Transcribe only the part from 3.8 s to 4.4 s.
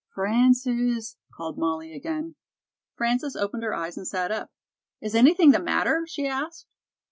and sat